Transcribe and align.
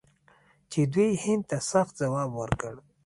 چې 0.71 0.81
دوی 0.93 1.11
هند 1.23 1.43
ته 1.49 1.57
سخت 1.71 1.93
ځواب 2.01 2.29
ورکړ. 2.39 2.73